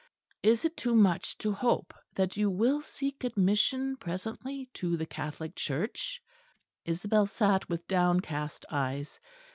Is 0.41 0.65
it 0.65 0.75
too 0.75 0.95
much 0.95 1.37
to 1.37 1.51
hope 1.53 1.93
that 2.15 2.35
you 2.35 2.49
will 2.49 2.81
seek 2.81 3.23
admission 3.23 3.97
presently 3.97 4.67
to 4.73 4.97
the 4.97 5.05
Catholic 5.05 5.55
Church?" 5.55 6.19
Isabel 6.85 7.27
sat 7.27 7.69
with 7.69 7.87
downcast 7.87 8.65
eyes. 8.71 9.19